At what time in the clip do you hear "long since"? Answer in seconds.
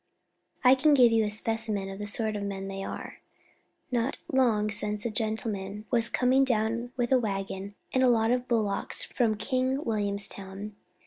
4.31-5.05